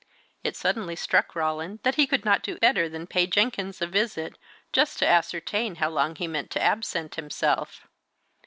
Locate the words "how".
5.75-5.91